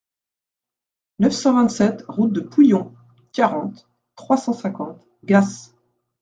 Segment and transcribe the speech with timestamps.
[1.19, 2.91] neuf cent vingt-sept route de Pouillon,
[3.33, 5.75] quarante, trois cent cinquante, Gaas